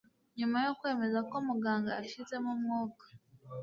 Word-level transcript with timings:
Nyuma 0.39 0.57
yo 0.65 0.71
kwemeza 0.79 1.19
ko 1.29 1.35
muganga 1.47 1.89
yashizemo 1.97 2.49
umwuka 2.55 3.05